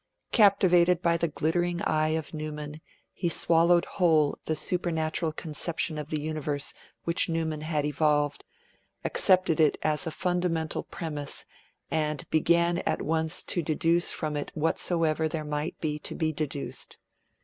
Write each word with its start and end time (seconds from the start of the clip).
Captivated 0.31 0.99
by 1.03 1.15
the 1.15 1.27
glittering 1.27 1.79
eye 1.83 2.15
of 2.17 2.33
Newman, 2.33 2.81
he 3.13 3.29
swallowed 3.29 3.85
whole 3.85 4.39
the 4.45 4.55
supernatural 4.55 5.31
conception 5.31 5.99
of 5.99 6.09
the 6.09 6.19
universe 6.19 6.73
which 7.03 7.29
Newman 7.29 7.61
had 7.61 7.85
evolved, 7.85 8.43
accepted 9.05 9.59
it 9.59 9.77
as 9.83 10.07
a 10.07 10.11
fundamental 10.11 10.81
premise, 10.81 11.45
and 11.91 12.27
'began 12.31 12.79
at 12.79 13.03
once 13.03 13.43
to 13.43 13.61
deduce 13.61 14.09
from 14.11 14.35
it 14.35 14.51
whatsoever 14.55 15.27
there 15.27 15.45
might 15.45 15.79
be 15.79 15.99
to 15.99 16.15
be 16.15 16.33
deduced.' 16.33 16.97